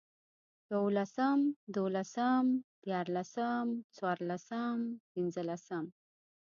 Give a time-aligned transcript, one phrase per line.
[0.71, 1.39] يوولسم،
[1.73, 2.45] دوولسم،
[2.83, 4.77] ديارلسم، څلورلسم،
[5.11, 5.85] پنځلسم